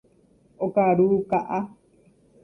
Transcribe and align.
Okaru 0.67 1.07
ka'a. 1.33 1.59